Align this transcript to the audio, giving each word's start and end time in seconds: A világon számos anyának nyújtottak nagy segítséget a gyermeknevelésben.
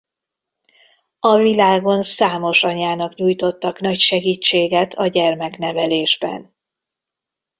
A 1.19 1.37
világon 1.37 2.01
számos 2.01 2.63
anyának 2.63 3.15
nyújtottak 3.15 3.79
nagy 3.79 3.99
segítséget 3.99 4.93
a 4.93 5.07
gyermeknevelésben. 5.07 6.55